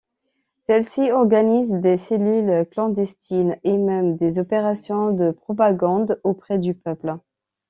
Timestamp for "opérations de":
4.39-5.29